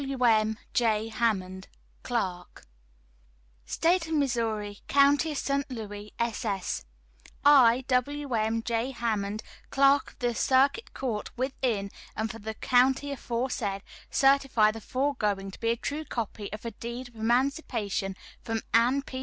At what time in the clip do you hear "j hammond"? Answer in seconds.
0.73-1.67, 8.63-9.43